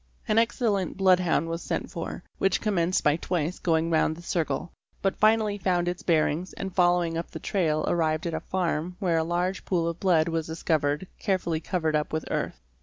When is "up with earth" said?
11.95-12.59